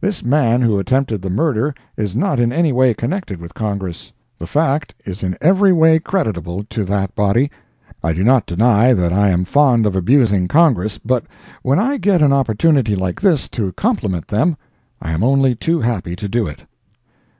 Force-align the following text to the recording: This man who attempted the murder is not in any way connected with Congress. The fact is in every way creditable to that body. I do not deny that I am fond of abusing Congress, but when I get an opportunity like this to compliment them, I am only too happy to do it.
This 0.00 0.24
man 0.24 0.62
who 0.62 0.78
attempted 0.78 1.20
the 1.20 1.28
murder 1.30 1.74
is 1.96 2.14
not 2.14 2.38
in 2.38 2.52
any 2.52 2.70
way 2.72 2.94
connected 2.94 3.40
with 3.40 3.54
Congress. 3.54 4.12
The 4.38 4.46
fact 4.46 4.94
is 5.04 5.24
in 5.24 5.36
every 5.40 5.72
way 5.72 5.98
creditable 5.98 6.62
to 6.70 6.84
that 6.84 7.16
body. 7.16 7.50
I 8.00 8.12
do 8.12 8.22
not 8.22 8.46
deny 8.46 8.92
that 8.92 9.12
I 9.12 9.30
am 9.30 9.44
fond 9.44 9.84
of 9.84 9.96
abusing 9.96 10.46
Congress, 10.46 10.98
but 11.04 11.24
when 11.64 11.80
I 11.80 11.96
get 11.96 12.22
an 12.22 12.32
opportunity 12.32 12.94
like 12.94 13.20
this 13.20 13.48
to 13.48 13.72
compliment 13.72 14.28
them, 14.28 14.56
I 15.02 15.10
am 15.10 15.24
only 15.24 15.56
too 15.56 15.80
happy 15.80 16.14
to 16.14 16.28
do 16.28 16.46
it. 16.46 16.66